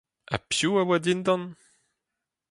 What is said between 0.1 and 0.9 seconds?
Ha piv a